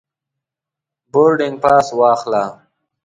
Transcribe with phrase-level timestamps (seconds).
[1.11, 2.43] بوردینګ پاس واخله.